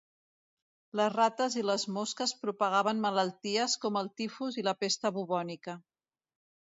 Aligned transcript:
Les 0.99 1.09
rates 1.15 1.57
i 1.61 1.63
les 1.69 1.83
mosques 1.97 2.33
propagaven 2.45 3.03
malalties 3.03 3.75
com 3.83 3.99
el 4.01 4.09
tifus 4.23 4.57
i 4.63 4.65
la 4.69 4.73
pesta 4.85 5.13
bubònica. 5.19 5.77